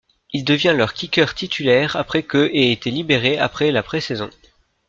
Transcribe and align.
Il 0.33 0.43
devient 0.45 0.73
leur 0.75 0.95
kicker 0.95 1.35
titulaire 1.35 1.95
après 1.95 2.23
que 2.23 2.49
ait 2.53 2.71
été 2.71 2.89
libéré 2.89 3.37
après 3.37 3.69
la 3.71 3.83
pré-saison. 3.83 4.31